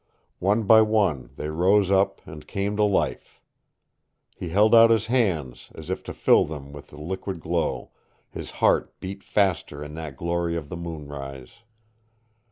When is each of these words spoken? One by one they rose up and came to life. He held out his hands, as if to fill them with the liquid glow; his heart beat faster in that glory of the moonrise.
One 0.39 0.63
by 0.63 0.81
one 0.81 1.29
they 1.35 1.49
rose 1.49 1.91
up 1.91 2.25
and 2.25 2.47
came 2.47 2.75
to 2.77 2.83
life. 2.83 3.39
He 4.35 4.49
held 4.49 4.73
out 4.73 4.89
his 4.89 5.05
hands, 5.05 5.69
as 5.75 5.91
if 5.91 6.01
to 6.05 6.11
fill 6.15 6.43
them 6.43 6.73
with 6.73 6.87
the 6.87 6.99
liquid 6.99 7.39
glow; 7.39 7.91
his 8.31 8.49
heart 8.49 8.99
beat 8.99 9.23
faster 9.23 9.83
in 9.83 9.93
that 9.93 10.17
glory 10.17 10.57
of 10.57 10.69
the 10.69 10.75
moonrise. 10.75 11.51